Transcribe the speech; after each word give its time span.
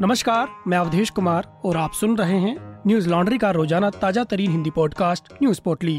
नमस्कार, 0.00 0.48
मैं 0.66 0.78
अवधेश 0.78 1.10
कुमार 1.10 1.46
और 1.64 1.76
आप 1.76 1.92
सुन 1.92 2.16
रहे 2.16 2.38
हैं 2.38 2.56
न्यूज़ 2.86 3.08
लॉन्ड्री 3.08 3.36
का 3.38 3.50
रोज़ाना 3.50 3.90
ताज़ा 3.90 4.24
तरीन 4.24 4.50
हिंदी 4.50 4.70
पॉडकास्ट 4.70 5.32
न्यूज़ 5.32 5.60
पोटली 5.60 5.96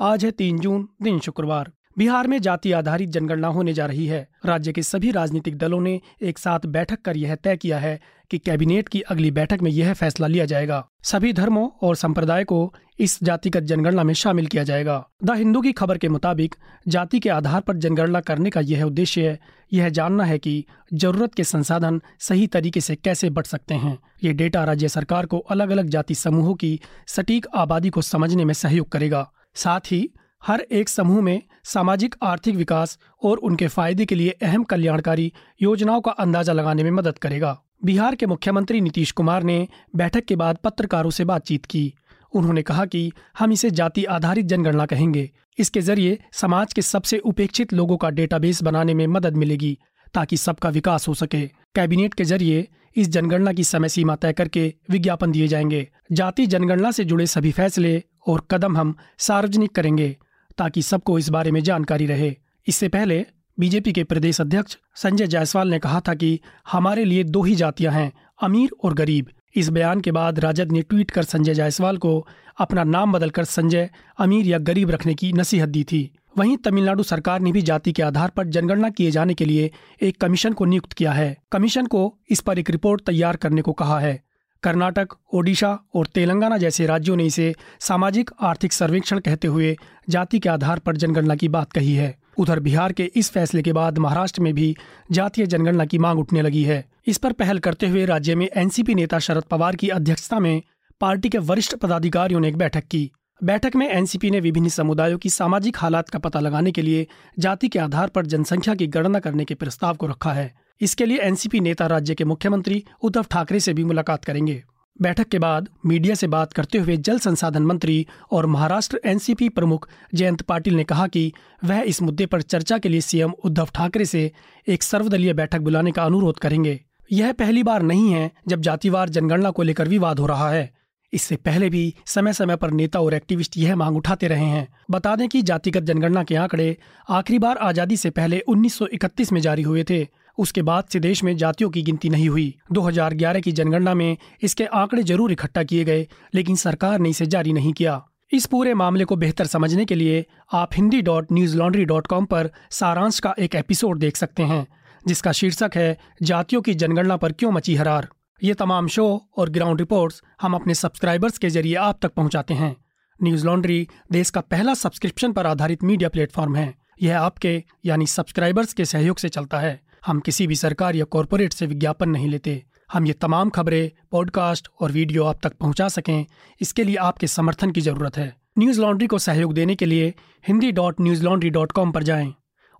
आज 0.00 0.24
है 0.24 0.30
तीन 0.30 0.58
जून, 0.58 0.88
दिन 1.02 1.18
शुक्रवार। 1.18 1.70
बिहार 1.98 2.26
में 2.26 2.40
जाति 2.42 2.72
आधारित 2.72 3.08
जनगणना 3.08 3.48
होने 3.48 3.72
जा 3.72 3.86
रही 3.86 4.06
है। 4.06 4.28
राज्य 4.46 4.72
के 4.72 4.82
सभी 4.82 5.10
राजनीतिक 5.10 5.58
दलों 5.58 5.80
ने 5.80 6.00
एक 6.22 6.38
साथ 6.38 6.66
बैठक 6.66 7.02
कर 7.02 7.16
यह 7.16 7.34
तय 7.34 7.56
किया 7.56 7.78
है 7.78 8.00
कि 8.30 8.38
कैबिनेट 8.38 8.88
की 8.88 9.00
अगली 9.00 9.30
बैठक 9.30 9.62
में 9.62 9.70
यह 9.70 9.92
फैसला 9.94 10.26
लिया 10.26 10.44
जाएगा। 10.44 10.84
सभी 11.02 11.32
धर्मों 11.32 11.68
और 11.82 11.96
संप्रदाय 11.96 12.44
को 12.44 12.74
इस 12.98 13.18
जातिगत 13.22 13.62
जनगणना 13.62 14.02
में 14.02 14.14
शामिल 14.14 14.46
किया 14.46 14.62
जाएगा। 14.64 15.08
द 15.24 15.30
हिंदू 15.30 15.60
की 15.60 15.72
खबर 15.72 15.98
के 15.98 16.08
मुताबिक, 16.08 16.54
जाति 16.88 17.20
के 17.20 17.28
आधार 17.28 17.60
पर 17.60 17.76
जनगणना 17.76 18.20
करने 18.20 18.50
का 18.50 18.60
यह 18.60 18.84
उद्देश्य 18.84 19.28
है। 19.28 19.38
यह 19.72 19.88
जानना 19.88 20.24
है 20.24 20.38
कि 20.38 20.64
ज़रूरत 20.94 21.34
के 21.34 21.44
संसाधन 21.44 22.00
सही 22.20 22.46
तरीके 22.46 22.80
से 22.80 22.96
कैसे 22.96 23.30
बढ़ 23.30 23.44
सकते 23.44 23.74
हैं। 23.74 23.98
ये 24.24 24.32
डेटा 24.32 24.64
राज्य 24.64 24.88
सरकार 24.88 25.26
को 25.26 25.38
अलग 25.38 25.70
अलग 25.70 25.88
जाति 25.88 26.14
समूहों 26.14 26.54
की 26.54 26.80
सटीक 27.06 27.46
आबादी 27.54 27.90
को 27.90 28.02
समझने 28.02 28.44
में 28.44 28.54
सहयोग 28.54 28.88
करेगा। 28.88 29.30
साथ 29.54 29.80
ही, 29.80 30.08
हर 30.46 30.60
एक 30.60 30.88
समूह 30.88 31.20
में 31.22 31.42
सामाजिक, 31.64 32.14
आर्थिक 32.22 32.56
विकास 32.56 32.98
और 33.22 33.38
उनके 33.38 33.68
फ़ायदे 33.68 34.04
के 34.04 34.14
लिए 34.14 34.30
अहम 34.30 34.64
कल्याणकारी 34.64 35.32
योजनाओं 35.62 36.00
का 36.00 36.10
अंदाज़ा 36.10 36.52
लगाने 36.52 36.82
में 36.82 36.90
मदद 36.90 37.18
करेगा। 37.18 37.60
बिहार 37.84 38.14
के 38.14 38.26
मुख्यमंत्री 38.26 38.80
नीतीश 38.80 39.10
कुमार 39.12 39.42
ने 39.42 39.68
बैठक 39.96 40.24
के 40.24 40.36
बाद 40.36 40.58
पत्रकारों 40.64 41.10
से 41.10 41.24
बातचीत 41.24 41.64
की। 41.64 41.94
उन्होंने 42.34 42.62
कहा 42.62 42.84
कि 42.84 43.12
हम 43.38 43.52
इसे 43.52 43.70
जाति 43.70 44.04
आधारित 44.04 44.46
जनगणना 44.46 44.86
कहेंगे। 44.86 45.30
इसके 45.58 45.80
ज़रिए 45.80 46.18
समाज 46.32 46.72
के 46.72 46.82
सबसे 46.82 47.18
उपेक्षित 47.18 47.72
लोगों 47.72 47.96
का 47.96 48.10
डेटाबेस 48.10 48.62
बनाने 48.62 48.94
में 48.94 49.06
मदद 49.06 49.36
मिलेगी, 49.36 49.78
ताकि 50.14 50.36
सबका 50.36 50.68
विकास 50.68 51.08
हो 51.08 51.14
सके। 51.14 51.46
कैबिनेट 51.46 52.14
के 52.14 52.24
ज़रिए 52.24 52.68
इस 52.96 53.08
जनगणना 53.08 53.52
की 53.52 53.64
समय 53.64 53.88
सीमा 53.88 54.16
तय 54.16 54.32
करके 54.32 54.74
विज्ञापन 54.90 55.32
दिए 55.32 55.48
जाएँगे। 55.48 55.88
जाति 56.12 56.46
जनगणना 56.46 56.90
से 56.90 57.04
जुड़े 57.04 57.26
सभी 57.26 57.52
फैसले 57.52 58.02
और 58.26 58.46
कदम 58.50 58.76
हम 58.76 58.94
सार्वजनिक 59.18 59.74
करेंगे, 59.74 60.16
ताकि 60.58 60.82
सबको 60.82 61.18
इस 61.18 61.28
बारे 61.28 61.50
में 61.50 61.62
जानकारी 61.62 62.06
रहे। 62.06 62.36
इससे 62.66 62.88
पहले 62.88 63.26
बीजेपी 63.60 63.92
के 63.92 64.04
प्रदेश 64.04 64.40
अध्यक्ष 64.40 64.76
संजय 64.94 65.26
जायसवाल 65.26 65.68
ने 65.68 65.78
कहा 65.78 66.00
था 66.00 66.14
कि 66.14 66.40
हमारे 66.72 67.04
लिए 67.04 67.24
दो 67.24 67.42
ही 67.42 67.54
जातियाँ 67.54 67.92
हैं, 67.92 68.12
अमीर 68.42 68.70
और 68.84 68.94
गरीब। 68.94 69.26
इस 69.56 69.68
बयान 69.68 70.00
के 70.00 70.12
बाद 70.12 70.38
राजद 70.38 70.72
ने 70.72 70.82
ट्वीट 70.82 71.10
कर 71.10 71.22
संजय 71.22 71.54
जायसवाल 71.54 71.96
को 71.96 72.26
अपना 72.58 72.84
नाम 72.84 73.12
बदलकर 73.12 73.44
संजय, 73.44 73.90
अमीर 74.18 74.46
या 74.46 74.58
गरीब 74.58 74.90
रखने 74.90 75.14
की 75.14 75.32
नसीहत 75.32 75.68
दी 75.68 75.84
थी। 75.84 76.10
वहीं 76.38 76.56
तमिलनाडु 76.56 77.02
सरकार 77.02 77.40
ने 77.40 77.52
भी 77.52 77.62
जाति 77.62 77.92
के 77.92 78.02
आधार 78.02 78.30
पर 78.30 78.46
जनगणना 78.46 78.90
किए 78.90 79.10
जाने 79.10 79.34
के 79.34 79.44
लिए 79.44 79.70
एक 80.02 80.20
कमीशन 80.20 80.52
को 80.52 80.64
नियुक्त 80.64 80.92
किया 80.92 81.12
है। 81.12 81.36
कमीशन 81.52 81.86
को 81.86 82.18
इस 82.30 82.40
पर 82.40 82.58
एक 82.58 82.70
रिपोर्ट 82.70 83.04
तैयार 83.06 83.36
करने 83.36 83.62
को 83.62 83.72
कहा 83.72 84.00
है। 84.00 84.22
कर्नाटक, 84.62 85.08
ओडिशा 85.34 85.78
और 85.94 86.06
तेलंगाना 86.06 86.58
जैसे 86.58 86.86
राज्यों 86.86 87.16
ने 87.16 87.24
इसे 87.24 87.54
सामाजिक 87.80 88.30
आर्थिक 88.40 88.72
सर्वेक्षण 88.72 89.18
कहते 89.18 89.48
हुए 89.48 89.76
जाति 90.08 90.38
के 90.38 90.48
आधार 90.48 90.78
पर 90.78 90.96
जनगणना 90.96 91.34
की 91.34 91.48
बात 91.48 91.72
कही 91.72 91.94
है। 91.94 92.23
उधर 92.38 92.60
बिहार 92.60 92.92
के 92.92 93.10
इस 93.14 93.30
फैसले 93.30 93.62
के 93.62 93.72
बाद 93.72 93.98
महाराष्ट्र 93.98 94.42
में 94.42 94.54
भी 94.54 94.76
जातीय 95.12 95.46
जनगणना 95.46 95.84
की 95.84 95.98
मांग 95.98 96.18
उठने 96.18 96.42
लगी 96.42 96.62
है। 96.62 96.84
इस 97.06 97.18
पर 97.18 97.32
पहल 97.32 97.58
करते 97.58 97.88
हुए 97.88 98.04
राज्य 98.06 98.34
में 98.34 98.48
एनसीपी 98.56 98.94
नेता 98.94 99.18
शरद 99.18 99.42
पवार 99.42 99.76
की 99.76 99.88
अध्यक्षता 99.88 100.38
में 100.38 100.62
पार्टी 101.00 101.28
के 101.28 101.38
वरिष्ठ 101.38 101.74
पदाधिकारियों 101.74 102.40
ने 102.40 102.48
एक 102.48 102.56
बैठक 102.56 102.84
की। 102.84 103.10
बैठक 103.44 103.76
में 103.76 103.88
एनसीपी 103.88 104.30
ने 104.30 104.40
विभिन्न 104.40 104.68
समुदायों 104.68 105.18
की 105.18 105.30
सामाजिक 105.30 105.76
हालात 105.78 106.08
का 106.08 106.18
पता 106.18 106.40
लगाने 106.40 106.72
के 106.72 106.82
लिए 106.82 107.06
जाति 107.38 107.68
के 107.68 107.78
आधार 107.78 108.08
पर 108.08 108.26
जनसंख्या 108.26 108.74
की 108.74 108.86
गणना 108.86 109.18
करने 109.18 109.44
के 109.44 109.54
प्रस्ताव 109.54 109.94
को 109.94 110.06
रखा 110.06 110.32
है। 110.32 110.54
इसके 110.80 111.06
लिए 111.06 111.18
एनसीपी 111.18 111.60
नेता 111.60 111.86
राज्य 111.86 112.14
के 112.14 112.24
मुख्यमंत्री 112.24 112.84
उद्धव 113.02 113.26
ठाकरे 113.30 113.60
से 113.60 113.74
भी 113.74 113.84
मुलाकात 113.84 114.24
करेंगे। 114.24 114.62
बैठक 115.02 115.28
के 115.28 115.38
बाद 115.38 115.68
मीडिया 115.86 116.14
से 116.14 116.26
बात 116.26 116.52
करते 116.52 116.78
हुए 116.78 116.96
जल 116.96 117.18
संसाधन 117.18 117.62
मंत्री 117.62 118.06
और 118.32 118.46
महाराष्ट्र 118.46 119.00
एनसीपी 119.04 119.48
प्रमुख 119.48 119.88
जयंत 120.14 120.42
पाटिल 120.42 120.74
ने 120.74 120.84
कहा 120.84 121.06
कि 121.06 121.32
वह 121.64 121.80
इस 121.80 122.02
मुद्दे 122.02 122.26
पर 122.26 122.42
चर्चा 122.42 122.78
के 122.78 122.88
लिए 122.88 123.00
सीएम 123.00 123.32
उद्धव 123.44 123.68
ठाकरे 123.74 124.04
से 124.04 124.30
एक 124.68 124.82
सर्वदलीय 124.82 125.32
बैठक 125.32 125.58
बुलाने 125.58 125.92
का 125.92 126.04
अनुरोध 126.04 126.38
करेंगे। 126.38 126.80
यह 127.12 127.32
पहली 127.32 127.62
बार 127.62 127.82
नहीं 127.82 128.12
है 128.12 128.30
जब 128.48 128.60
जातिवार 128.60 129.08
जनगणना 129.08 129.50
को 129.50 129.62
लेकर 129.62 129.88
विवाद 129.88 130.18
हो 130.18 130.26
रहा 130.26 130.50
है। 130.50 130.72
इससे 131.12 131.36
पहले 131.36 131.68
भी 131.70 131.94
समय 132.06 132.32
समय 132.32 132.56
पर 132.56 132.70
नेता 132.70 133.00
और 133.00 133.14
एक्टिविस्ट 133.14 133.56
यह 133.56 133.76
मांग 133.76 133.96
उठाते 133.96 134.28
रहे 134.28 134.44
हैं। 134.44 134.68
बता 134.90 135.16
दें 135.16 135.28
कि 135.28 135.42
जातिगत 135.42 135.82
जनगणना 135.82 136.22
के 136.24 136.34
आंकड़े 136.34 136.76
आखिरी 137.10 137.38
बार 137.38 137.56
आज़ादी 137.56 137.96
से 137.96 138.10
पहले 138.10 138.42
1931 138.48 139.32
में 139.32 139.40
जारी 139.40 139.62
हुए 139.62 139.84
थे। 139.84 140.08
उसके 140.38 140.62
बाद 140.62 140.84
से 140.84 141.00
देश 141.00 141.24
में 141.24 141.36
जातियों 141.36 141.70
की 141.70 141.82
गिनती 141.82 142.08
नहीं 142.08 142.28
हुई। 142.28 142.54
2011 142.72 143.40
की 143.40 143.52
जनगणना 143.52 143.94
में 143.94 144.16
इसके 144.42 144.64
आंकड़े 144.64 145.02
ज़रूर 145.02 145.32
इकट्ठा 145.32 145.62
किए 145.62 145.84
गए, 145.84 146.08
लेकिन 146.34 146.56
सरकार 146.56 146.98
ने 146.98 147.10
इसे 147.10 147.26
जारी 147.26 147.52
नहीं 147.52 147.72
किया। 147.72 148.06
इस 148.32 148.46
पूरे 148.46 148.74
मामले 148.74 149.04
को 149.04 149.16
बेहतर 149.16 149.46
समझने 149.46 149.84
के 149.84 149.94
लिए 149.94 150.26
आप 150.52 150.70
Hindi 150.74 151.02
dot 151.02 151.32
Newslaundry 151.56 151.84
dot 151.84 152.06
com 152.06 152.24
पर 152.24 152.50
सारांश 152.70 153.18
का 153.20 153.34
एक 153.38 153.54
एपिसोड 153.54 153.98
देख 153.98 154.16
सकते 154.16 154.42
हैं, 154.42 154.66
जिसका 155.06 155.32
शीर्षक 155.32 155.70
है, 155.74 155.98
जातियों 156.22 156.62
की 156.62 156.74
जनगणना 156.74 157.16
पर 157.16 157.32
क्यों 157.32 157.52
मची 157.52 157.74
हरार? 157.74 158.08
ये 158.42 158.54
तमाम 158.54 158.88
शो 158.88 159.26
और 159.36 159.50
ग्राउंड 159.50 159.80
रिपोर्ट्स 159.80 160.22
हम 160.42 160.54
अपने 160.54 160.74
सब्सक्राइबर्स 160.74 161.38
के 161.38 161.50
ज़रिए 161.50 161.74
आप 161.74 161.98
तक 162.02 162.12
पहुंचाते 162.12 162.54
हैं। 162.54 162.76
न्यूज़ 163.22 163.46
लॉन्ड्री 163.46 163.88
देश 164.12 164.30
का 164.30 164.40
पहला 164.40 164.74
सब्सक्रिप्शन 164.74 165.32
पर 165.32 165.46
आधारित 165.46 165.82
मीडिया 165.82 166.08
प्लेटफॉर्म 166.08 166.56
है। 166.56 166.74
यह 167.02 167.20
आपके, 167.20 167.64
यानी 167.84 168.06
सब्सक्राइबर्स 168.06 168.72
के 168.72 168.84
सहयोग 168.84 169.18
से 169.18 169.28
चलता 169.28 169.58
है। 169.58 169.83
हम 170.06 170.20
किसी 170.20 170.46
भी 170.46 170.56
सरकार 170.56 170.96
या 170.96 171.04
कॉरपोरेट 171.04 171.52
से 171.52 171.66
विज्ञापन 171.66 172.08
नहीं 172.08 172.28
लेते। 172.28 172.62
हम 172.92 173.06
ये 173.06 173.12
तमाम 173.12 173.50
खबरें, 173.50 173.90
पॉडकास्ट 174.10 174.68
और 174.80 174.92
वीडियो 174.92 175.24
आप 175.24 175.38
तक 175.42 175.52
पहुँचा 175.52 175.88
सकें। 175.88 176.24
इसके 176.60 176.84
लिए 176.84 176.96
आपके 176.96 177.26
समर्थन 177.26 177.70
की 177.70 177.80
ज़रूरत 177.80 178.16
है। 178.16 178.34
न्यूज़ 178.58 178.80
लॉन्ड्री 178.80 179.06
को 179.06 179.18
सहयोग 179.18 179.54
देने 179.54 179.74
के 179.74 179.86
लिए 179.86 180.12
Hindi 180.48 180.72
dot 180.72 181.00
Newslaundry 181.24 181.50
dot 181.50 181.72
com 181.72 181.92
पर 181.92 182.02
जाएँ 182.02 182.32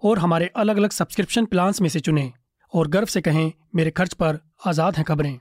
और 0.03 0.19
हमारे 0.19 0.51
अलग 0.57 0.77
अलग 0.77 0.91
सब्सक्रिप्शन 0.91 1.45
प्लान्स 1.45 1.81
में 1.81 1.89
से 1.89 2.01
चुनें 2.01 2.33
और 2.73 2.89
गर्व 2.89 3.07
से 3.07 3.21
कहें, 3.21 3.53
मेरे 3.75 3.91
खर्च 3.91 4.13
पर 4.13 4.39
आज़ाद 4.67 4.97
हैं 4.97 5.05
खबरें। 5.05 5.39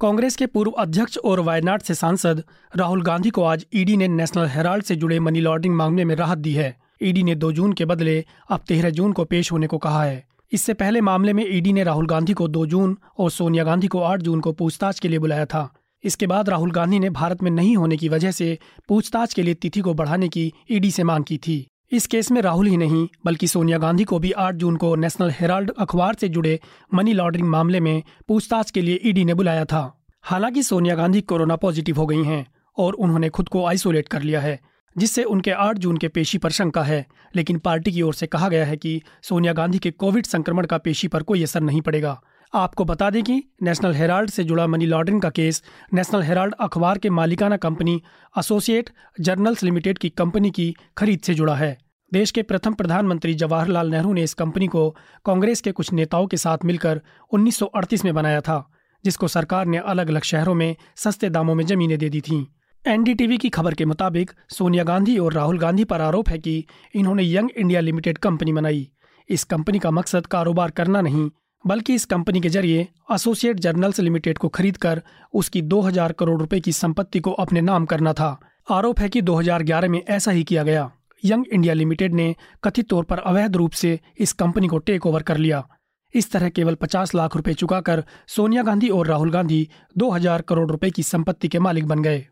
कांग्रेस 0.00 0.36
के 0.36 0.46
पूर्व 0.46 0.70
अध्यक्ष 0.70 1.18
और 1.18 1.40
वायनाड 1.40 1.82
से 1.82 1.94
सांसद 1.94 2.42
राहुल 2.72 3.02
गांधी 3.02 3.30
को 3.30 3.42
आज 3.44 3.66
ईडी 3.74 3.96
ने 3.96 4.08
नेशनल 4.08 4.46
हेराल्ड 4.46 4.84
से 4.84 4.96
जुड़े 4.96 5.20
मनी 5.20 5.40
लॉन्ड्रिंग 5.40 5.74
मामले 5.74 6.04
में 6.04 6.14
राहत 6.16 6.38
दी 6.38 6.52
है। 6.52 6.76
ईडी 7.02 7.22
ने 7.22 7.34
दो 7.34 7.52
जून 7.52 7.72
के 7.72 7.84
बदले 7.84 8.24
अब 8.50 8.60
तेरह 8.68 8.90
जून 8.90 9.12
को 9.12 9.24
पेश 9.24 9.52
होने 9.52 9.66
को 9.66 9.78
कहा 9.78 10.02
है। 10.04 10.24
इससे 10.52 10.74
पहले 10.74 11.00
मामले 11.00 11.32
में 11.32 11.44
ईडी 11.48 11.72
ने 11.72 11.84
राहुल 11.84 12.06
गांधी 12.06 12.32
को 12.32 12.48
2 12.48 12.66
जून 12.66 12.96
और 13.18 13.30
सोनिया 13.30 13.64
गांधी 13.64 13.86
को 13.86 14.00
8 14.00 14.22
जून 14.22 14.40
को 14.40 14.52
पूछताछ 14.52 14.98
के 15.00 15.08
लिए 15.08 15.18
बुलाया 15.18 15.44
था। 15.44 15.72
इसके 16.04 16.26
बाद 16.26 16.48
राहुल 16.48 16.70
गांधी 16.70 16.98
ने 16.98 17.10
भारत 17.10 17.42
में 17.42 17.50
नहीं 17.50 17.76
होने 17.76 17.96
की 17.96 18.08
वजह 18.08 18.30
से 18.30 18.58
पूछताछ 18.88 19.34
के 19.34 19.42
लिए 19.42 19.54
तिथि 19.54 19.80
को 19.80 19.94
बढ़ाने 19.94 20.28
की 20.28 20.52
ईडी 20.70 20.90
से 20.90 21.02
मांग 21.02 21.24
की 21.24 21.38
थी। 21.38 21.66
इस 21.92 22.06
केस 22.06 22.30
में 22.30 22.42
राहुल 22.42 22.66
ही 22.66 22.76
नहीं, 22.76 23.08
बल्कि 23.24 23.46
सोनिया 23.46 23.78
गांधी 23.78 24.04
को 24.04 24.18
भी 24.18 24.30
8 24.30 24.54
जून 24.54 24.76
को 24.76 24.94
नेशनल 24.96 25.30
हेराल्ड 25.30 25.70
अखबार 25.78 26.14
से 26.14 26.28
जुड़े 26.28 26.58
मनी 26.94 27.12
लॉन्ड्रिंग 27.12 27.48
मामले 27.48 27.80
में 27.80 28.02
पूछताछ 28.28 28.70
के 28.70 28.82
लिए 28.82 29.00
ईडी 29.04 29.24
ने 29.24 29.34
बुलाया 29.34 29.64
था। 29.64 30.04
हालाँकि 30.22 30.62
सोनिया 30.62 30.94
गांधी 30.94 31.20
कोरोना 31.20 31.56
पॉजिटिव 31.56 31.96
हो 31.96 32.06
गई 32.06 32.22
हैं 32.22 32.46
और 32.78 32.92
उन्होंने 32.92 33.28
खुद 33.28 33.48
को 33.48 33.64
आइसोलेट 33.66 34.08
कर 34.08 34.22
लिया 34.22 34.40
है। 34.40 34.58
जिससे 34.96 35.24
उनके 35.24 35.50
8 35.50 35.78
जून 35.78 35.96
के 35.96 36.08
पेशी 36.08 36.38
पर 36.38 36.50
शंका 36.50 36.82
है, 36.82 37.06
लेकिन 37.36 37.58
पार्टी 37.58 37.92
की 37.92 38.02
ओर 38.02 38.14
से 38.14 38.26
कहा 38.26 38.48
गया 38.48 38.64
है 38.64 38.76
कि 38.76 39.02
सोनिया 39.22 39.52
गांधी 39.52 39.78
के 39.78 39.90
कोविड 39.90 40.26
संक्रमण 40.26 40.66
का 40.66 40.78
पेशी 40.78 41.08
पर 41.08 41.22
कोई 41.22 41.42
असर 41.42 41.60
नहीं 41.60 41.80
पड़ेगा। 41.80 42.20
आपको 42.54 42.84
बता 42.84 43.10
दें 43.10 43.22
कि 43.22 43.42
नेशनल 43.62 43.94
हेराल्ड 43.94 44.30
से 44.30 44.44
जुड़ा 44.44 44.66
मनी 44.66 44.86
लॉन्ड्रिंग 44.86 45.20
का 45.22 45.30
केस 45.30 45.62
नेशनल 45.94 46.22
हेराल्ड 46.22 46.54
अखबार 46.60 46.98
के 46.98 47.10
मालिकाना 47.10 47.56
कंपनी 47.56 48.02
एसोसिएट 48.38 48.90
जर्नल्स 49.20 49.62
लिमिटेड 49.62 49.98
की 49.98 50.08
कंपनी 50.08 50.50
की 50.50 50.74
खरीद 50.98 51.20
से 51.20 51.34
जुड़ा 51.34 51.54
है। 51.54 51.78
देश 52.12 52.30
के 52.30 52.42
प्रथम 52.42 52.74
प्रधानमंत्री 52.74 53.34
जवाहरलाल 53.34 53.90
नेहरू 53.90 54.12
ने 54.12 54.22
इस 54.22 54.34
कंपनी 54.34 54.66
को 54.66 54.96
कांग्रेस 55.24 55.60
के 55.60 55.72
कुछ 55.72 55.92
नेताओं 55.92 56.26
के 56.26 56.36
साथ 56.36 56.64
मिलकर 56.64 57.00
1938 57.32 58.04
में 58.04 58.14
बनाया 58.14 58.40
था, 58.40 58.70
जिसको 59.04 59.28
सरकार 59.28 59.66
ने 59.66 59.78
अलग 59.78 60.08
अलग 60.08 60.22
शहरों 60.22 60.54
में 60.54 60.76
सस्ते 60.96 61.30
दामों 61.30 61.54
में 61.54 61.66
जमीनें 61.66 61.98
दे 61.98 62.08
दी 62.08 62.20
थीं। 62.20 62.44
एनडीटीवी 62.86 63.36
की 63.38 63.48
खबर 63.48 63.74
के 63.74 63.84
मुताबिक 63.84 64.30
सोनिया 64.48 64.84
गांधी 64.84 65.16
और 65.18 65.32
राहुल 65.32 65.58
गांधी 65.58 65.84
पर 65.84 66.00
आरोप 66.00 66.28
है 66.28 66.38
कि 66.38 66.64
इन्होंने 66.94 67.22
यंग 67.22 67.50
इंडिया 67.56 67.80
लिमिटेड 67.80 68.18
कंपनी 68.18 68.52
बनाई। 68.52 68.88
इस 69.28 69.44
कंपनी 69.44 69.78
का 69.78 69.90
मकसद 69.90 70.26
कारोबार 70.26 70.70
करना 70.70 71.00
नहीं, 71.00 71.30
बल्कि 71.64 71.94
इस 71.94 72.04
कंपनी 72.04 72.40
के 72.40 72.48
ज़रिए 72.48 72.88
एसोसिएट 73.12 73.56
जर्नल्स 73.56 74.00
लिमिटेड 74.00 74.38
को 74.38 74.48
खरीदकर 74.48 75.02
उसकी 75.34 75.62
2000 75.62 76.12
करोड़ 76.12 76.40
रुपए 76.40 76.60
की 76.60 76.72
संपत्ति 76.72 77.20
को 77.20 77.32
अपने 77.32 77.60
नाम 77.60 77.86
करना 77.86 78.12
था। 78.12 78.40
आरोप 78.70 79.00
है 79.00 79.08
कि 79.08 79.22
2011 79.22 79.88
में 79.88 80.02
ऐसा 80.08 80.30
ही 80.30 80.44
किया 80.44 80.62
गया। 80.62 80.90
यंग 81.24 81.44
इंडिया 81.52 81.74
लिमिटेड 81.74 82.14
ने 82.14 82.34
कथित 82.64 82.88
तौर 82.88 83.04
पर 83.04 83.18
अवैध 83.18 83.56
रूप 83.56 83.72
से 83.72 83.98
इस 84.18 84.32
कंपनी 84.32 84.68
को 84.68 84.78
टेक 84.78 85.06
ओवर 85.06 85.22
कर 85.22 85.36
लिया। 85.36 85.66
इस 86.14 86.32
तरह 86.32 86.48
केवल 86.48 86.74
50 86.74 87.14
लाख 87.14 87.36
रुपए 87.36 87.54
चुकाकर 87.54 88.04
सोनिया 88.28 88.62
गांधी 88.62 88.88
और 88.88 89.06
राहुल 89.06 89.30
गांधी 89.30 89.68
2000 89.98 90.42
करोड़ 90.42 90.70
रुपए 90.70 90.90
की 90.90 91.02
संपत्ति 91.02 91.48
के 91.48 91.58
मालिक 91.58 91.86
बन 91.86 92.02
गए। 92.02 92.26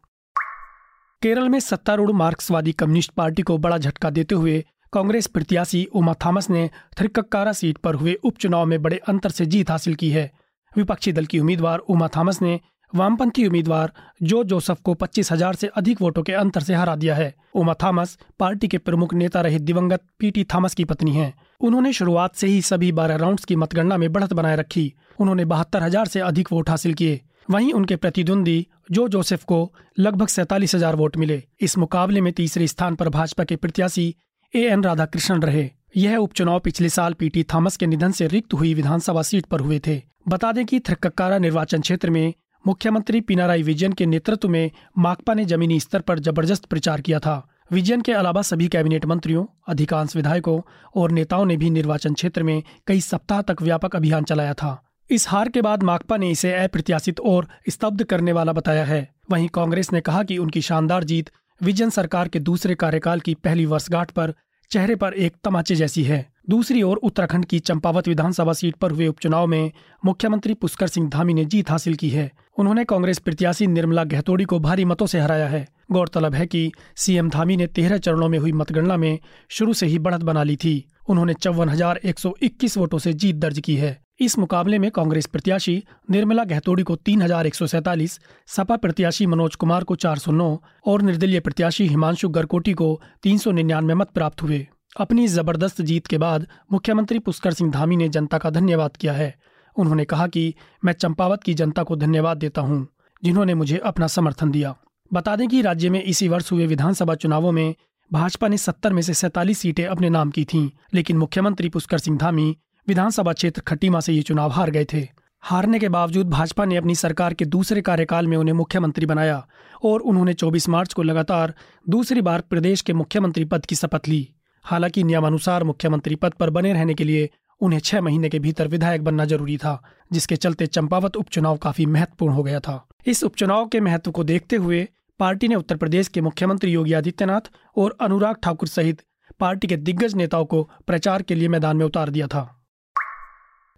केरल 1.23 1.49
में 1.49 1.59
सत्तारूढ़ 1.61 2.11
मार्क्सवादी 2.13 2.73
कम्युनिस्ट 2.73 3.11
पार्टी 3.11 3.43
को 3.43 3.57
बड़ा 3.59 3.77
झटका 3.79 4.11
देते 4.11 4.35
हुए 4.35 4.65
कांग्रेस 4.93 5.27
प्रत्याशी 5.27 5.85
उमा 5.93 6.13
थॉमस 6.25 6.49
ने 6.51 6.69
थ्रिक्कारा 6.99 7.53
सीट 7.53 7.79
पर 7.79 7.95
हुए 7.95 8.15
उपचुनाव 8.25 8.67
में 8.67 8.81
बड़े 8.83 8.97
अंतर 9.09 9.31
से 9.31 9.47
जीत 9.47 9.71
हासिल 9.71 9.95
की 9.95 10.11
है। 10.11 10.31
विपक्षी 10.73 11.13
दल 11.13 11.27
की 11.27 11.39
उम्मीदवार 11.39 11.79
उमा 11.79 12.09
थॉमस 12.17 12.41
ने 12.43 12.59
वामपंथी 12.93 13.47
उम्मीदवार 13.47 13.93
जो 14.23 14.45
जोसफ 14.45 14.81
को 14.85 14.95
पच्चीस 14.95 15.33
हज़ार 15.33 15.55
से 15.55 15.67
अधिक 15.77 16.03
वोटों 16.03 16.23
के 16.23 16.33
अंतर 16.35 16.61
से 16.61 16.75
हरा 16.75 16.97
दिया 16.97 17.15
है। 17.15 17.35
उमा 17.55 17.75
थॉमस 17.83 18.17
पार्टी 18.41 18.69
के 18.69 18.79
प्रमुख 18.79 19.15
नेता 19.15 19.41
रहे 19.41 19.59
दिवंगत 19.61 20.03
पीटी 20.19 20.45
थॉमस 20.55 20.75
की 20.75 20.85
पत्नी 20.85 21.13
हैं। 21.13 21.33
उन्होंने 21.61 21.93
शुरुआत 21.93 22.37
से 22.37 22.47
ही 22.47 22.63
सभी 22.63 22.93
बारह 22.93 23.17
राउंड्स 23.17 23.45
की 23.45 23.57
मतगणना 23.57 23.97
में 23.97 24.13
बढ़त 24.13 24.33
बनाए 24.33 24.57
रखी। 24.57 24.93
उन्होंने 25.19 25.45
बहत्तर 25.47 25.83
हज़ार 25.83 26.07
से 26.07 26.21
अधिक 26.23 26.53
वोट 26.53 26.71
हासिल 26.71 26.95
किए। 26.95 27.21
वहीं 27.49 27.73
उनके 27.73 27.97
प्रतिद्वंदी 27.97 28.67
जो 28.91 29.09
जोसेफ 29.09 29.45
को 29.45 29.73
लगभग 29.99 30.29
सैतालीस 30.29 30.75
हज़ार 30.75 30.97
वोट 30.97 31.17
मिले, 31.17 31.43
इस 31.61 31.79
मुकाबले 31.79 32.21
में 32.21 32.33
तीसरे 32.33 32.67
स्थान 32.67 32.95
पर 32.95 33.09
भाजपा 33.09 33.45
के 33.45 33.57
प्रत्याशी 33.57 34.15
ए 34.55 34.65
एन 34.65 34.85
राधाकृष्णन 34.85 35.43
रहे। 35.43 35.69
यह 35.97 36.17
उपचुनाव 36.17 36.59
पिछले 36.61 36.89
साल 36.89 37.15
पीटी 37.15 37.43
थॉमस 37.45 37.77
के 37.77 37.87
निधन 37.87 38.13
से 38.13 38.27
रिक्त 38.27 38.55
हुई 38.55 38.73
विधानसभा 38.75 39.23
सीट 39.23 39.47
पर 39.47 39.61
हुए 39.61 39.81
थे। 39.87 40.01
बता 40.29 40.53
दें 40.53 40.65
कि 40.67 40.81
थ्रक्कारा 40.81 41.39
निर्वाचन 41.39 41.81
क्षेत्र 41.81 42.11
में 42.11 42.35
मुख्यमंत्री 42.65 43.21
पिनाराई 43.21 43.63
विजयन 43.63 43.93
के 43.93 44.07
नेतृत्व 44.07 44.49
में 44.49 44.71
माकपा 44.99 45.35
ने 45.35 45.45
जमीनी 45.45 45.79
स्तर 45.81 46.01
पर 46.01 46.19
ज़बरदस्त 46.19 46.65
प्रचार 46.65 47.01
किया 47.01 47.19
था। 47.19 47.37
विजयन 47.73 48.01
के 48.01 48.13
अलावा 48.13 48.43
सभी 48.43 48.69
कैबिनेट 48.69 49.05
मंत्रियों, 49.07 49.45
अधिकांश 49.69 50.17
विधायकों 50.17 50.61
और 50.97 51.11
नेताओं 51.11 51.45
ने 51.47 51.57
भी 51.57 51.71
निर्वाचन 51.71 52.15
क्षेत्र 52.15 52.43
में 52.43 52.63
कई 52.87 53.01
सप्ताह 53.01 53.43
तक 53.43 53.63
व्यापक 53.63 53.97
अभियान 53.97 54.25
चलाया 54.25 54.55
था। 54.55 54.71
इस 55.11 55.29
हार 55.29 55.49
के 55.49 55.61
बाद 55.63 55.83
माकपा 55.83 56.17
ने 56.17 56.31
इसे 56.31 56.53
अप्रत्याशित 56.55 57.21
और 57.21 57.47
स्तब्ध 57.69 58.03
करने 58.05 58.33
वाला 58.33 58.53
बताया 58.53 58.85
है। 58.85 59.09
वहीं 59.31 59.49
कांग्रेस 59.49 59.93
ने 59.93 60.01
कहा 60.01 60.23
कि 60.23 60.37
उनकी 60.39 60.61
शानदार 60.61 61.05
जीत 61.05 61.31
विजन 61.61 61.91
सरकार 61.91 62.29
के 62.29 62.41
दूसरे 62.41 62.75
कार्यकाल 62.75 63.21
की 63.21 63.35
पहली 63.35 63.65
वर्षगांठ 63.67 64.11
पर 64.11 64.35
चेहरे 64.71 64.97
पर 64.97 65.13
एक 65.13 65.37
तमाचे 65.45 65.75
जैसी 65.75 66.03
है। 66.03 66.27
दूसरी 66.51 66.83
ओर 66.83 66.97
उत्तराखंड 66.97 67.45
की 67.45 67.59
चंपावत 67.59 68.09
विधानसभा 68.09 68.53
सीट 68.53 68.77
पर 68.77 68.91
हुए 68.91 69.07
उपचुनाव 69.07 69.47
में 69.47 69.71
मुख्यमंत्री 70.03 70.55
पुष्कर 70.55 70.87
सिंह 70.87 71.09
धामी 71.09 71.35
ने 71.35 71.45
जीत 71.45 71.71
हासिल 71.71 71.95
की 71.95 72.11
है। 72.11 72.31
उन्होंने 72.59 72.85
कांग्रेस 72.85 73.19
प्रत्याशी 73.19 73.67
निर्मला 73.67 74.05
गहतोड़ी 74.05 74.45
को 74.45 74.59
भारी 74.59 74.85
मतों 74.85 75.07
से 75.07 75.21
हराया 75.21 75.47
है। 75.49 75.67
गौरतलब 75.93 76.35
है 76.35 76.47
कि 76.47 76.71
सीएम 76.97 77.31
धामी 77.31 77.57
ने 77.57 77.67
तेरह 77.67 77.99
चरणों 77.99 78.29
में 78.29 78.39
हुई 78.39 78.53
मतगणना 78.53 78.97
में 78.97 79.19
शुरू 79.51 79.73
से 79.73 79.87
ही 79.87 79.99
बढ़त 79.99 80.23
बना 80.23 80.43
ली 80.43 80.57
थी। 80.57 80.85
उन्होंने 81.09 81.35
चौवन 81.35 81.69
हज़ार 81.69 82.01
एक 82.05 82.19
सौ 82.19 82.35
इक्कीस 82.43 82.77
वोटों 82.79 82.99
से 82.99 83.13
जीत 83.13 83.37
दर्ज 83.37 83.59
की 83.59 83.77
है। 83.77 84.08
इस 84.21 84.39
मुकाबले 84.39 84.79
में 84.79 84.91
कांग्रेस 84.91 85.27
प्रत्याशी 85.27 85.83
निर्मला 86.11 86.45
गहतोड़ी 86.45 86.83
को 86.83 86.95
तीन 86.97 87.21
हज़ार 87.23 87.47
एक 87.47 87.55
सौ 87.55 87.67
सपा 87.67 88.77
प्रत्याशी 88.77 89.27
मनोज 89.27 89.55
कुमार 89.55 89.85
को 89.85 89.97
चार 89.97 90.19
सौ 90.19 90.33
नौ 90.33 90.49
और 90.87 91.03
निर्दलीय 91.03 91.41
प्रत्याशी 91.41 91.87
हिमांशु 91.87 92.29
गरकोटी 92.29 92.73
को 92.73 92.89
तीन 93.23 93.39
सौ 93.39 93.51
निन्यानवे 93.51 93.95
मत 93.95 94.11
प्राप्त 94.11 94.43
हुए। 94.43 94.67
अपनी 94.97 95.27
ज़बरदस्त 95.29 95.81
जीत 95.83 96.07
के 96.07 96.19
बाद 96.19 96.47
मुख्यमंत्री 96.73 97.19
पुष्कर 97.19 97.53
सिंह 97.53 97.71
धामी 97.73 97.97
ने 97.97 98.09
जनता 98.09 98.39
का 98.39 98.51
धन्यवाद 98.51 98.97
किया 98.97 99.13
है। 99.13 99.35
उन्होंने 99.77 100.05
कहा 100.05 100.27
कि 100.27 100.55
मैं 100.85 100.93
चंपावत 100.93 101.43
की 101.43 101.55
जनता 101.55 101.83
को 101.83 101.97
धन्यवाद 101.97 102.39
देता 102.39 102.61
हूँ, 102.61 102.87
जिन्होंने 103.23 103.55
मुझे 103.55 103.77
अपना 103.85 104.07
समर्थन 104.09 104.51
दिया। 104.51 104.75
बता 105.11 105.37
दें 105.37 105.49
कि 105.49 105.63
राज्य 105.63 105.91
में 105.91 106.03
इसी 106.03 106.29
वर्ष 106.29 106.53
हुए 106.53 106.67
विधानसभा 106.67 107.15
चुनावों 107.15 107.53
में 107.53 107.75
भाजपा 108.11 108.49
ने 108.49 108.59
सत्तर 108.59 108.93
में 108.93 109.03
से 109.03 109.15
सैतालीस 109.15 109.59
सीटें 109.59 109.87
अपने 109.87 110.11
नाम 110.11 110.31
की 110.31 110.45
थीं, 110.45 110.71
लेकिन 110.95 111.17
मुख्यमंत्री 111.19 111.69
पुष्कर 111.69 111.99
सिंह 111.99 112.19
धामी 112.19 112.57
विधानसभा 112.89 113.33
क्षेत्र 113.33 113.61
खटीमा 113.61 114.01
से 114.01 114.13
ये 114.13 114.23
चुनाव 114.23 114.51
हार 114.51 114.71
गए 114.71 114.87
थे। 114.93 115.09
हारने 115.41 115.79
के 115.79 115.89
बावजूद 115.89 116.29
भाजपा 116.31 116.65
ने 116.65 116.77
अपनी 116.77 116.95
सरकार 116.95 117.35
के 117.35 117.45
दूसरे 117.45 117.81
कार्यकाल 117.81 118.27
में 118.27 118.37
उन्हें 118.37 118.55
मुख्यमंत्री 118.55 119.07
बनाया 119.07 119.47
और 119.85 120.01
उन्होंने 120.01 120.35
24 120.35 120.69
मार्च 120.69 120.93
को 120.93 121.03
लगातार 121.03 121.55
दूसरी 121.89 122.21
बार 122.21 122.41
प्रदेश 122.41 122.81
के 122.81 122.93
मुख्यमंत्री 122.93 123.45
पद 123.45 123.67
की 123.67 123.75
शपथ 123.75 124.09
ली। 124.09 124.29
हालाँकि 124.65 125.03
नियमानुसार 125.03 125.65
मुख्यमंत्री 125.65 126.15
पद 126.15 126.33
पर 126.33 126.51
बने 126.51 126.73
रहने 126.73 126.95
के 126.95 127.05
लिए 127.05 127.31
उन्हें 127.61 127.81
छह 127.81 128.01
महीने 128.01 128.29
के 128.29 128.39
भीतर 128.39 128.69
विधायक 128.69 129.05
बनना 129.05 129.25
ज़रूरी 129.25 129.57
था, 129.57 129.83
जिसके 130.13 130.37
चलते 130.37 130.67
चंपावत 130.67 131.17
उपचुनाव 131.17 131.57
काफ़ी 131.57 131.87
महत्वपूर्ण 131.87 132.35
हो 132.35 132.43
गया 132.43 132.61
था। 132.61 132.89
इस 133.07 133.25
उपचुनाव 133.25 133.67
के 133.67 133.81
महत्व 133.81 134.11
को 134.11 134.25
देखते 134.25 134.57
हुए 134.57 134.89
पार्टी 135.21 135.49
ने 135.49 135.55
उत्तर 135.55 135.77
प्रदेश 135.77 136.09
के 136.09 136.21
मुख्यमंत्री 136.21 136.73
योगी 136.73 136.93
आदित्यनाथ 136.93 137.51
और 137.77 137.97
अनुराग 138.01 138.37
ठाकुर 138.43 138.69
सहित 138.69 139.03
पार्टी 139.41 139.67
के 139.67 139.77
दिग्गज 139.77 140.15
नेताओं 140.15 140.45
को 140.45 140.71
प्रचार 140.87 141.23
के 141.23 141.35
लिए 141.35 141.49
मैदान 141.49 141.77
में 141.77 141.87
उतार 141.87 142.11
दिया 142.11 142.27
था। 142.27 142.55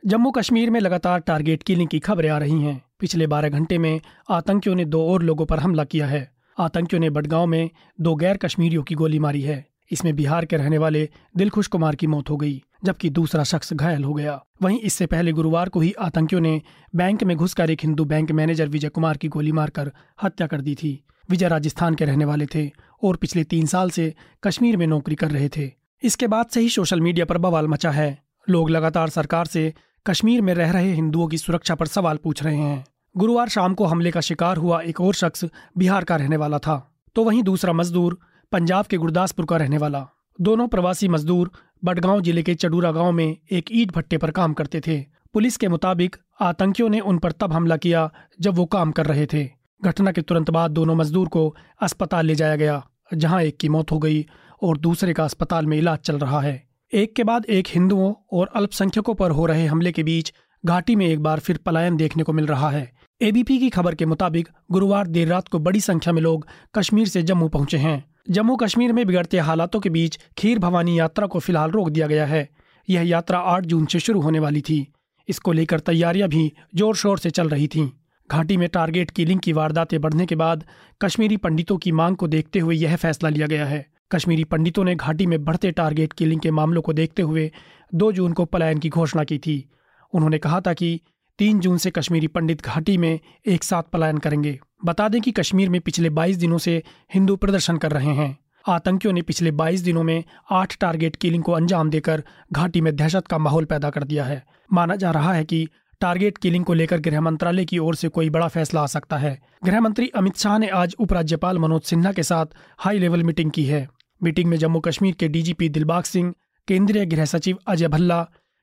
जम्मू 0.06 0.30
कश्मीर 0.30 0.70
में 0.70 0.80
लगातार 0.80 1.18
टारगेट 1.18 1.62
किलिंग 1.62 1.88
की 1.88 1.98
खबरें 1.98 2.28
आ 2.30 2.38
रही 2.38 2.62
हैं। 2.62 2.80
पिछले 2.98 3.26
बारह 3.26 3.48
घंटे 3.48 3.78
में 3.78 4.00
आतंकियों 4.30 4.74
ने 4.74 4.84
दो 4.84 5.02
और 5.08 5.22
लोगों 5.22 5.46
पर 5.46 5.58
हमला 5.58 5.84
किया 5.84 6.06
है। 6.06 6.30
आतंकियों 6.58 7.00
ने 7.00 7.10
बडगांव 7.10 7.46
में 7.46 7.70
दो 8.00 8.14
गैर 8.14 8.36
कश्मीरियों 8.36 8.82
की 8.82 8.94
गोली 8.94 9.18
मारी 9.18 9.42
है। 9.42 9.64
इसमें 9.90 10.14
बिहार 10.16 10.44
के 10.44 10.56
रहने 10.56 10.78
वाले 10.78 11.08
दिलखुश 11.36 11.66
कुमार 11.66 11.94
की 11.94 12.06
मौत 12.06 12.30
हो 12.30 12.36
गई, 12.36 12.62
जबकि 12.84 13.10
दूसरा 13.10 13.44
शख्स 13.44 13.72
घायल 13.72 14.04
हो 14.04 14.14
गया। 14.14 14.40
वहीं 14.62 14.78
इससे 14.78 15.06
पहले 15.06 15.32
गुरुवार 15.32 15.68
को 15.68 15.80
ही 15.80 15.92
आतंकियों 15.92 16.40
ने 16.40 16.60
बैंक 16.96 17.24
में 17.24 17.36
घुसकर 17.36 17.70
एक 17.70 17.80
हिंदू 17.82 18.04
बैंक 18.04 18.32
मैनेजर 18.32 18.68
विजय 18.68 18.88
कुमार 18.88 19.16
की 19.16 19.28
गोली 19.28 19.52
मारकर 19.52 19.92
हत्या 20.22 20.46
कर 20.46 20.60
दी 20.60 20.74
थी। 20.74 21.04
विजय 21.30 21.48
राजस्थान 21.48 21.94
के 21.94 22.04
रहने 22.04 22.24
वाले 22.24 22.46
थे 22.46 22.70
और 23.02 23.16
पिछले 23.16 23.44
तीन 23.44 23.66
साल 23.66 23.90
से 23.90 24.14
कश्मीर 24.44 24.76
में 24.76 24.86
नौकरी 24.86 25.14
कर 25.14 25.30
रहे 25.30 25.48
थे। 25.48 25.70
इसके 26.02 26.26
बाद 26.26 26.46
से 26.46 26.60
ही 26.60 26.68
सोशल 26.68 27.00
मीडिया 27.00 27.24
पर 27.24 27.38
बवाल 27.38 27.68
मचा 27.68 27.90
है। 27.90 28.18
लोग 28.48 28.70
लगातार 28.70 29.08
सरकार 29.08 29.46
से 29.46 29.72
कश्मीर 30.06 30.40
में 30.42 30.52
रह 30.54 30.70
रहे 30.70 30.92
हिंदुओं 30.92 31.26
की 31.28 31.38
सुरक्षा 31.38 31.74
पर 31.74 31.86
सवाल 31.86 32.16
पूछ 32.16 32.42
रहे 32.42 32.56
हैं। 32.56 32.84
गुरुवार 33.14 33.48
शाम 33.48 33.74
को 33.74 33.84
हमले 33.84 34.10
का 34.10 34.20
शिकार 34.20 34.56
हुआ 34.56 34.80
एक 34.80 35.00
और 35.00 35.14
शख्स 35.14 35.44
बिहार 35.78 36.04
का 36.04 36.16
रहने 36.16 36.36
वाला 36.36 36.58
था। 36.58 36.76
तो 37.16 37.24
वहीं 37.24 37.42
दूसरा 37.42 37.72
मजदूर 37.72 38.18
पंजाब 38.52 38.86
के 38.86 38.96
गुरदासपुर 38.96 39.46
का 39.46 39.56
रहने 39.56 39.78
वाला। 39.78 40.06
दोनों 40.38 40.66
प्रवासी 40.68 41.08
मजदूर 41.08 41.50
बडगांव 41.84 42.20
ज़िले 42.20 42.42
के 42.42 42.54
चडूरा 42.54 42.92
गाँव 42.92 43.12
में 43.12 43.36
एक 43.50 43.68
ईट 43.72 43.92
भट्टे 43.92 44.18
पर 44.18 44.30
काम 44.30 44.52
करते 44.52 44.80
थे। 44.80 45.00
पुलिस 45.34 45.56
के 45.56 45.68
मुताबिक 45.68 46.16
आतंकियों 46.40 46.88
ने 46.88 47.00
उन 47.00 47.18
पर 47.18 47.32
तब 47.32 47.52
हमला 47.52 47.76
किया 47.76 48.10
जब 48.40 48.54
वो 48.54 48.66
काम 48.66 48.92
कर 48.92 49.06
रहे 49.06 49.26
थे। 49.26 49.48
घटना 49.82 50.12
के 50.12 50.22
तुरंत 50.22 50.50
बाद 50.50 50.70
दोनों 50.70 50.94
मजदूर 50.94 51.28
को 51.28 51.54
अस्पताल 51.80 52.26
ले 52.26 52.34
जाया 52.34 52.56
गया, 52.56 52.82
जहाँ 53.14 53.42
एक 53.42 53.58
की 53.58 53.68
मौत 53.68 53.92
हो 53.92 53.98
गई 53.98 54.26
और 54.62 54.78
दूसरे 54.78 55.12
का 55.12 55.24
अस्पताल 55.24 55.66
में 55.66 55.76
इलाज 55.78 55.98
चल 55.98 56.18
रहा 56.18 56.40
है। 56.40 56.69
एक 56.92 57.14
के 57.16 57.24
बाद 57.24 57.44
एक 57.46 57.66
हिंदुओं 57.68 58.12
और 58.32 58.50
अल्पसंख्यकों 58.56 59.14
पर 59.14 59.30
हो 59.30 59.44
रहे 59.46 59.66
हमले 59.66 59.90
के 59.92 60.02
बीच 60.02 60.32
घाटी 60.64 60.94
में 60.96 61.06
एक 61.06 61.20
बार 61.22 61.38
फिर 61.38 61.56
पलायन 61.56 61.96
देखने 61.96 62.22
को 62.22 62.32
मिल 62.32 62.46
रहा 62.46 62.70
है। 62.70 62.90
एबीपी 63.20 63.58
की 63.58 63.68
खबर 63.70 63.94
के 63.94 64.06
मुताबिक 64.06 64.48
गुरुवार 64.72 65.06
देर 65.06 65.28
रात 65.28 65.48
को 65.48 65.58
बड़ी 65.58 65.80
संख्या 65.80 66.12
में 66.12 66.20
लोग 66.22 66.46
कश्मीर 66.74 67.08
से 67.08 67.22
जम्मू 67.22 67.48
पहुँचे 67.48 67.76
हैं। 67.76 68.04
जम्मू 68.30 68.56
कश्मीर 68.56 68.92
में 68.92 69.06
बिगड़ते 69.06 69.38
हालातों 69.38 69.80
के 69.80 69.90
बीच 69.90 70.18
खीर 70.38 70.58
भवानी 70.58 70.98
यात्रा 70.98 71.26
को 71.26 71.38
फ़िलहाल 71.38 71.70
रोक 71.70 71.90
दिया 71.90 72.06
गया 72.06 72.26
है। 72.26 72.48
यह 72.88 73.02
यात्रा 73.02 73.38
आठ 73.38 73.66
जून 73.66 73.86
से 73.86 74.00
शुरू 74.00 74.20
होने 74.20 74.38
वाली 74.38 74.60
थी। 74.60 74.86
इसको 75.28 75.52
लेकर 75.52 75.80
तैयारियाँ 75.80 76.28
भी 76.28 76.52
ज़ोर 76.74 76.96
शोर 76.96 77.18
से 77.18 77.30
चल 77.30 77.48
रही 77.48 77.68
थीं। 77.68 77.88
घाटी 78.30 78.56
में 78.56 78.68
टारगेट 78.68 79.10
किलिंग 79.10 79.40
की 79.40 79.52
वारदातें 79.52 80.00
बढ़ने 80.00 80.26
के 80.26 80.36
बाद 80.36 80.64
कश्मीरी 81.00 81.36
पंडितों 81.36 81.76
की 81.76 81.92
मांग 81.92 82.16
को 82.16 82.28
देखते 82.28 82.58
हुए 82.58 82.76
यह 82.76 82.96
फैसला 82.96 83.28
लिया 83.28 83.46
गया 83.46 83.66
है। 83.66 83.86
कश्मीरी 84.12 84.44
पंडितों 84.44 84.84
ने 84.84 84.94
घाटी 84.94 85.26
में 85.26 85.44
बढ़ते 85.44 85.70
टारगेट 85.70 86.12
किलिंग 86.12 86.40
के 86.40 86.50
मामलों 86.50 86.82
को 86.82 86.92
देखते 86.92 87.22
हुए 87.22 87.52
दो 87.94 88.12
जून 88.12 88.32
को 88.32 88.44
पलायन 88.44 88.78
की 88.78 88.88
घोषणा 88.88 89.24
की 89.24 89.38
थी। 89.38 89.70
उन्होंने 90.12 90.38
कहा 90.38 90.60
था 90.60 90.72
कि 90.72 91.00
तीन 91.38 91.60
जून 91.60 91.78
से 91.78 91.90
कश्मीरी 91.90 92.26
पंडित 92.26 92.62
घाटी 92.62 92.96
में 92.96 93.20
एक 93.46 93.64
साथ 93.64 93.82
पलायन 93.82 94.18
करेंगे। 94.18 94.60
बता 94.84 95.08
दें 95.08 95.20
कि 95.20 95.30
कश्मीर 95.30 95.68
में 95.68 95.80
पिछले 95.80 96.10
22 96.10 96.36
दिनों 96.36 96.58
से 96.58 96.82
हिंदू 97.14 97.36
प्रदर्शन 97.36 97.76
कर 97.76 97.90
रहे 97.90 98.14
हैं। 98.14 98.38
आतंकियों 98.68 99.12
ने 99.12 99.22
पिछले 99.22 99.50
22 99.50 99.80
दिनों 99.80 100.02
में 100.02 100.24
आठ 100.50 100.78
टारगेट 100.78 101.16
किलिंग 101.16 101.44
को 101.44 101.52
अंजाम 101.52 101.90
देकर 101.90 102.22
घाटी 102.52 102.80
में 102.80 102.96
दहशत 102.96 103.26
का 103.26 103.38
माहौल 103.38 103.64
पैदा 103.64 103.90
कर 103.90 104.04
दिया 104.04 104.24
है। 104.24 104.44
माना 104.72 104.96
जा 104.96 105.10
रहा 105.10 105.32
है 105.32 105.44
कि 105.44 105.68
टारगेट 106.00 106.38
किलिंग 106.38 106.64
को 106.64 106.74
लेकर 106.74 107.00
गृह 107.00 107.20
मंत्रालय 107.20 107.64
की 107.64 107.78
ओर 107.78 107.94
से 107.94 108.08
कोई 108.08 108.30
बड़ा 108.30 108.48
फैसला 108.48 108.82
आ 108.82 108.86
सकता 108.86 109.16
है। 109.16 109.42
गृह 109.64 109.80
मंत्री 109.80 110.08
अमित 110.08 110.36
शाह 110.36 110.58
ने 110.58 110.68
आज 110.68 110.94
उपराज्यपाल 110.98 111.58
मनोज 111.58 111.82
सिन्हा 111.82 112.12
के 112.12 112.22
साथ 112.22 112.46
हाई 112.78 112.98
लेवल 112.98 113.22
मीटिंग 113.22 113.50
की 113.50 113.64
है। 113.64 113.88
मीटिंग 114.22 114.48
में 114.50 114.56
जम्मू 114.56 114.80
कश्मीर 114.80 115.14
के 115.14 115.28
डीजीपी 115.28 115.68
दिलबाग 115.68 116.04
सिंह, 116.04 116.34
केंद्रीय 116.68 117.06
गृह 117.06 117.24
सचिव 117.24 117.58
अजय 117.66 117.88
भल्ला, 117.88 118.22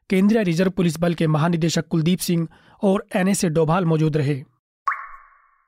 केंद्रीय 0.09 0.43
रिज़र्व 0.43 0.71
पुलिस 0.71 0.99
बल 0.99 1.13
के 1.13 1.27
महानिदेशक 1.27 1.87
कुलदीप 1.87 2.19
सिंह 2.19 2.47
और 2.83 3.05
एनएसए 3.15 3.49
डोभाल 3.49 3.85
मौजूद 3.85 4.17
रहे। 4.17 4.43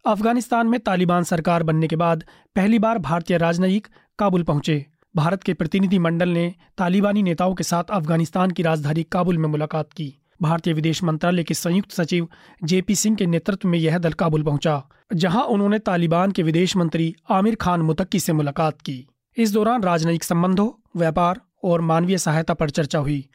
अफ़गानिस्तान 0.05 0.67
में 0.67 0.79
तालिबान 0.79 1.23
सरकार 1.23 1.63
बनने 1.63 1.87
के 1.87 1.95
बाद 1.95 2.23
पहली 2.55 2.79
बार 2.79 2.97
भारतीय 2.99 3.37
राजनयिक 3.37 3.87
काबुल 4.19 4.43
पहुँचे। 4.43 4.85
भारत 5.15 5.43
के 5.43 5.53
प्रतिनिधि 5.53 5.99
मंडल 5.99 6.29
ने 6.29 6.53
तालिबानी 6.77 7.23
नेताओं 7.23 7.53
के 7.55 7.63
साथ 7.63 7.91
अफ़गानिस्तान 7.91 8.51
की 8.51 8.63
राजधानी 8.63 9.03
काबुल 9.03 9.37
में 9.37 9.49
मुलाकात 9.49 9.93
की। 9.93 10.13
भारतीय 10.41 10.73
विदेश 10.73 11.03
मंत्रालय 11.03 11.43
के 11.43 11.53
संयुक्त 11.53 11.91
सचिव 11.91 12.27
जेपी 12.63 12.95
सिंह 12.95 13.15
के 13.15 13.25
नेतृत्व 13.25 13.67
में 13.67 13.77
यह 13.79 13.97
दल 13.97 14.13
काबुल 14.13 14.43
पहुँचा, 14.43 14.83
जहाँ 15.13 15.43
उन्होंने 15.43 15.79
तालिबान 15.79 16.31
के 16.31 16.43
विदेश 16.43 16.75
मंत्री 16.77 17.15
आमिर 17.29 17.55
खान 17.55 17.81
मुतक्की 17.81 18.19
से 18.19 18.33
मुलाकात 18.33 18.81
की। 18.81 19.07
इस 19.39 19.53
दौरान 19.53 19.83
राजनयिक 19.83 20.23
संबंधों, 20.23 20.89
व्यापार 20.99 21.41
और 21.63 21.81
मानवीय 21.81 22.17
सहायता 22.17 22.53
पर 22.53 22.69
चर्चा 22.69 22.99
हुई। 22.99 23.29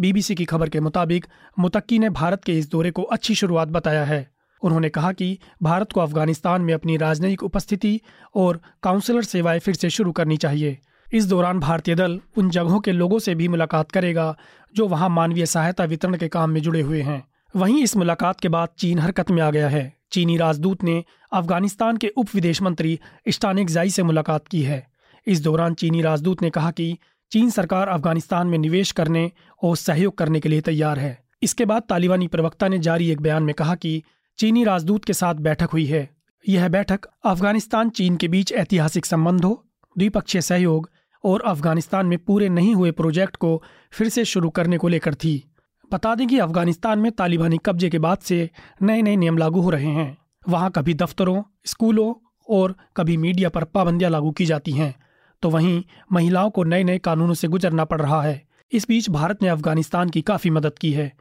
बीबीसी 0.00 0.34
की 0.34 0.44
खबर 0.44 0.68
के 0.68 0.80
मुताबिक 0.80 1.26
मुतक्की 1.58 1.98
ने 1.98 2.10
भारत 2.10 2.44
के 2.44 2.58
इस 2.58 2.70
दौरे 2.70 2.90
को 2.90 3.02
अच्छी 3.02 3.34
शुरुआत 3.34 3.68
बताया 3.68 4.04
है। 4.04 4.30
उन्होंने 4.62 4.88
कहा 4.88 5.12
कि 5.12 5.38
भारत 5.62 5.92
को 5.92 6.00
अफ़गानिस्तान 6.00 6.62
में 6.62 6.74
अपनी 6.74 6.96
राजनयिक 6.96 7.42
उपस्थिति 7.42 8.00
और 8.34 8.60
काउंसलर 8.82 9.22
सेवाएँ 9.22 9.58
फिर 9.58 9.74
से 9.74 9.90
शुरू 9.90 10.12
करनी 10.12 10.36
चाहिए। 10.36 10.78
इस 11.12 11.26
दौरान 11.26 11.60
भारतीय 11.60 11.94
दल 11.94 12.20
उन 12.36 12.50
जगहों 12.50 12.80
के 12.80 12.92
लोगों 12.92 13.18
से 13.18 13.34
भी 13.34 13.48
मुलाकात 13.48 13.90
करेगा 13.92 14.36
जो 14.74 14.88
वहाँ 14.88 15.08
मानवीय 15.08 15.46
सहायता 15.46 15.84
वितरण 15.84 16.16
के 16.16 16.28
काम 16.28 16.50
में 16.50 16.60
जुड़े 16.62 16.80
हुए 16.80 17.02
हैं। 17.02 17.28
वहीं 17.56 17.82
इस 17.82 17.96
मुलाकात 17.96 18.40
के 18.40 18.48
बाद 18.48 18.68
चीन 18.78 18.98
हरकत 18.98 19.30
में 19.30 19.42
आ 19.42 19.50
गया 19.50 19.68
है। 19.68 19.96
चीनी 20.12 20.36
राजदूत 20.36 20.84
ने 20.84 21.04
अफ़गानिस्तान 21.32 21.96
के 21.96 22.08
उप 22.08 22.26
विदेश 22.34 22.62
मंत्री 22.62 23.00
स्टानिक 23.28 23.70
जाई 23.70 23.90
से 23.90 24.02
मुलाकात 24.02 24.48
की 24.48 24.62
है। 24.62 24.97
इस 25.28 25.42
दौरान 25.42 25.74
चीनी 25.74 26.02
राजदूत 26.02 26.42
ने 26.42 26.50
कहा 26.50 26.70
कि 26.70 26.98
चीन 27.32 27.50
सरकार 27.50 27.88
अफ़गानिस्तान 27.88 28.46
में 28.46 28.58
निवेश 28.58 28.92
करने 28.92 29.30
और 29.62 29.76
सहयोग 29.76 30.18
करने 30.18 30.40
के 30.40 30.48
लिए 30.48 30.60
तैयार 30.60 30.98
है। 30.98 31.18
इसके 31.42 31.64
बाद 31.64 31.82
तालिबानी 31.88 32.26
प्रवक्ता 32.26 32.68
ने 32.68 32.78
जारी 32.78 33.10
एक 33.10 33.20
बयान 33.20 33.42
में 33.42 33.54
कहा 33.54 33.74
कि 33.74 34.02
चीनी 34.38 34.64
राजदूत 34.64 35.04
के 35.04 35.12
साथ 35.12 35.34
बैठक 35.34 35.68
हुई 35.72 35.84
है। 35.84 36.08
यह 36.48 36.68
बैठक 36.68 37.00
अफ़गानिस्तान 37.24 37.90
चीन 37.90 38.16
के 38.16 38.28
बीच 38.28 38.52
ऐतिहासिक 38.52 39.06
संबंधों, 39.06 39.54
द्विपक्षीय 39.98 40.42
सहयोग 40.42 40.90
और 41.24 41.42
अफ़गानिस्तान 41.42 42.06
में 42.06 42.18
पूरे 42.18 42.48
नहीं 42.48 42.74
हुए 42.74 42.90
प्रोजेक्ट 42.90 43.36
को 43.36 43.62
फिर 43.92 44.08
से 44.08 44.24
शुरू 44.24 44.50
करने 44.50 44.78
को 44.78 44.88
लेकर 44.88 45.14
थी। 45.14 45.52
बता 45.92 46.14
दें 46.14 46.26
कि 46.28 46.38
अफ़गानिस्तान 46.38 46.98
में 46.98 47.10
तालिबानी 47.12 47.58
कब्जे 47.66 47.90
के 47.90 47.98
बाद 47.98 48.18
से 48.18 48.50
नए 48.82 49.02
नए 49.02 49.16
नियम 49.16 49.38
लागू 49.38 49.60
हो 49.60 49.70
रहे 49.70 49.90
हैं। 49.90 50.16
वहाँ 50.48 50.70
कभी 50.70 50.94
दफ्तरों, 50.94 51.42
स्कूलों 51.64 52.14
और 52.48 52.74
कभी 52.96 53.16
मीडिया 53.16 53.48
पर 53.48 53.64
पाबंदियाँ 53.64 54.10
लागू 54.10 54.30
की 54.30 54.46
जाती 54.46 54.72
हैं। 54.72 54.94
तो 55.42 55.50
वहीं 55.50 55.82
महिलाओं 56.12 56.50
को 56.50 56.64
नए 56.64 56.84
नए 56.84 56.98
कानूनों 56.98 57.34
से 57.34 57.48
गुजरना 57.48 57.84
पड़ 57.84 58.00
रहा 58.02 58.22
है। 58.22 58.42
इस 58.72 58.86
बीच 58.88 59.08
भारत 59.10 59.42
ने 59.42 59.48
अफ़गानिस्तान 59.48 60.08
की 60.08 60.20
काफ़ी 60.22 60.50
मदद 60.50 60.78
की 60.78 60.92
है। 60.92 61.12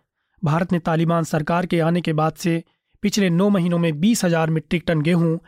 भारत 0.41 0.71
ने 0.71 0.79
तालिबान 0.79 1.24
सरकार 1.24 1.65
के 1.65 1.79
आने 1.79 2.01
के 2.01 2.13
बाद 2.13 2.33
से 2.33 2.63
पिछले 3.03 3.29
नौ 3.29 3.50
महीनों 3.50 3.77
में 3.77 4.00
बीस 4.00 4.24
हज़ार 4.25 4.50
मीट्रिक 4.50 4.83
टन 4.88 5.01
गेहूँ, 5.01 5.39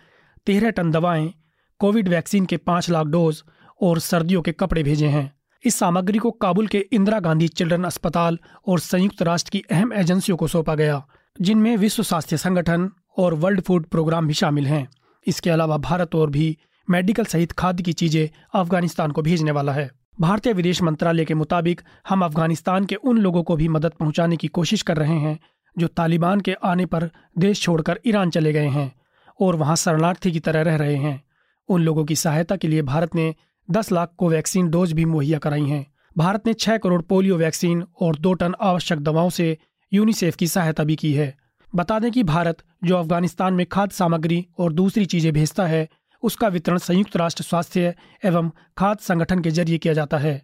तेरह 0.48 0.70
टन 0.70 0.92
दवाएँ, 0.92 1.34
कोविड 1.80 2.08
वैक्सीन 2.08 2.46
के 2.46 2.58
पाँच 2.58 2.90
लाख 2.90 3.08
डोज 3.08 3.44
और 3.82 4.00
सर्दियों 4.00 4.42
के 4.42 4.52
कपड़े 4.52 4.84
भेजे 4.84 5.08
हैं। 5.08 5.32
इस 5.64 5.76
सामग्री 5.76 6.18
को 6.18 6.32
काबुल 6.32 6.68
के 6.68 6.86
इंदिरा 6.94 7.20
गांधी 7.20 7.48
चिल्ड्रन 7.48 7.84
अस्पताल 7.84 8.38
और 8.68 8.80
संयुक्त 8.80 9.22
राष्ट्र 9.22 9.52
की 9.52 9.64
अहम 9.72 9.94
एजेंसियों 9.94 10.38
को 10.38 10.48
सौंपा 10.48 10.76
गया, 10.76 11.04
जिनमें 11.36 11.76
विश्व 11.78 12.04
स्वास्थ्य 12.04 12.38
संगठन 12.38 12.90
और 13.18 13.34
वर्ल्ड 13.34 13.62
फ़ूड 13.62 13.86
प्रोग्राम 13.86 14.28
भी 14.28 14.34
शामिल 14.34 14.68
हैं। 14.68 14.88
इसके 15.26 15.50
अलावा 15.50 15.78
भारत 15.80 16.16
और 16.16 16.30
भी 16.30 16.58
मेडिकल 16.90 17.24
सहित 17.24 17.52
खाद्य 17.52 17.84
की 17.84 17.94
चीज़ें 17.94 18.30
अफ़गानिस्तान 18.54 19.12
को 19.12 19.22
भेजने 19.22 19.52
वाला 19.52 19.72
है। 19.72 19.90
भारतीय 20.20 20.54
विदेश 20.54 20.82
मंत्रालय 20.82 21.26
के 21.26 21.34
मुताबिक, 21.34 21.82
हम 22.10 22.24
अफ़गानिस्तान 22.26 22.86
के 22.86 22.96
उन 22.96 23.18
लोगों 23.18 23.44
को 23.44 23.56
भी 23.56 23.68
मदद 23.68 23.92
पहुँचाने 24.00 24.38
की 24.38 24.48
कोशिश 24.48 24.82
कर 24.82 24.98
रहे 24.98 25.18
हैं, 25.18 25.40
जो 25.76 25.88
तालिबान 25.88 26.40
के 26.40 26.54
आने 26.54 26.86
पर 26.86 27.10
देश 27.38 27.62
छोड़कर 27.62 28.00
ईरान 28.06 28.30
चले 28.30 28.54
गए 28.54 28.68
हैं 28.68 28.92
और 29.40 29.56
वहाँ 29.56 29.76
शरणार्थी 29.76 30.32
की 30.32 30.40
तरह 30.40 30.62
रह 30.62 30.76
रहे 30.76 30.96
हैं। 30.96 31.22
उन 31.70 31.82
लोगों 31.82 32.06
की 32.06 32.16
सहायता 32.16 32.56
के 32.56 32.68
लिए 32.68 32.82
भारत 32.82 33.16
ने 33.16 33.34
10 33.70 33.92
लाख 33.92 34.14
को 34.18 34.30
वैक्सीन 34.30 34.70
डोज 34.70 34.94
भी 34.94 35.06
मुहैया 35.06 35.40
कराई 35.40 35.66
हैं। 35.66 35.86
भारत 36.18 36.48
ने 36.48 36.54
6 36.54 36.78
करोड़ 36.78 37.02
पोलियो 37.02 37.38
वैक्सीन 37.38 37.84
और 38.02 38.16
दो 38.16 38.34
टन 38.34 38.56
आवश्यक 38.62 39.00
दवाओं 39.00 39.30
से 39.30 39.58
यूनिसेफ 39.92 40.36
की 40.36 40.48
सहायता 40.48 40.84
भी 40.84 40.96
की 40.96 41.14
है। 41.14 41.34
बता 41.76 42.00
दें 42.00 42.12
कि 42.12 42.24
भारत, 42.24 42.58
जो 42.84 42.98
अफ़गानिस्तान 42.98 43.54
में 43.54 43.66
खाद्य 43.66 43.96
सामग्री 43.96 44.46
और 44.60 44.74
दूसरी 44.74 45.06
चीज़ें 45.06 45.34
भेजता 45.34 45.66
है 45.66 45.88
उसका 46.24 46.48
वितरण 46.48 46.78
संयुक्त 46.78 47.18
राष्ट्र 47.18 47.44
स्वास्थ्य 47.44 47.96
एवं 48.26 48.52
खाद्य 48.78 49.04
संगठन 49.04 49.40
के 49.40 49.52
ज़रिए 49.52 49.78
किया 49.78 49.94
जाता 49.94 50.18
है। 50.18 50.42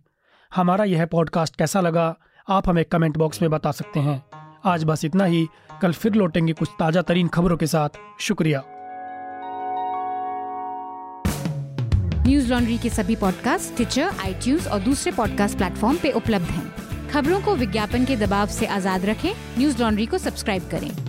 हमारा 0.55 0.84
यह 0.84 1.05
पॉडकास्ट 1.05 1.55
कैसा 1.55 1.82
लगा, 1.82 2.15
आप 2.50 2.70
हमें 2.70 2.86
कमेंट 2.86 3.17
बॉक्स 3.17 3.41
में 3.41 3.51
बता 3.51 3.72
सकते 3.72 4.00
हैं। 4.00 4.24
आज 4.65 4.84
बस 4.84 5.05
इतना 5.05 5.25
ही। 5.25 5.48
कल 5.82 5.94
फिर 5.94 6.13
लौटेंगे 6.13 6.53
कुछ 6.53 6.70
ताज़ा 6.79 7.01
तरीन 7.01 7.27
खबरों 7.27 7.58
के 7.58 7.67
साथ। 7.67 7.89
शुक्रिया। 8.20 8.63
न्यूज़ 12.27 12.53
लॉन्ड्री 12.53 12.77
के 12.77 12.89
सभी 12.89 13.15
पॉडकास्ट 13.15 13.75
ट्विटर 13.75 14.10
आई 14.20 14.58
और 14.58 14.79
दूसरे 14.79 15.12
पॉडकास्ट 15.12 15.58
प्लेटफॉर्म 15.58 15.98
पे 15.98 16.12
उपलब्ध 16.12 16.46
हैं। 16.46 17.10
खबरों 17.10 17.41
को 17.41 17.55
विज्ञापन 17.55 18.05
के 18.05 18.15
दबाव 18.15 18.48
से 18.48 18.65
आज़ाद 18.65 19.05
रखें। 19.05 19.34
न्यूज़ 19.58 19.82
लॉन्ड्री 19.82 20.05
को 20.05 20.17
सब्सक्राइब 20.17 20.70
करें। 20.70 21.04